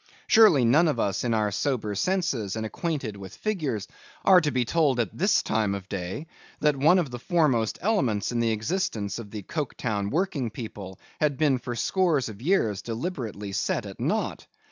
[0.25, 3.87] Surely, none of us in our sober senses and acquainted with figures,
[4.25, 6.25] are to be told at this time of day,
[6.59, 11.37] that one of the foremost elements in the existence of the Coketown working people had
[11.37, 14.47] been for scores of years, deliberately set at nought?